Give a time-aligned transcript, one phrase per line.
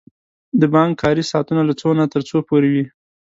[0.59, 2.85] د بانک کاری ساعتونه له څو نه تر څو پوری وی؟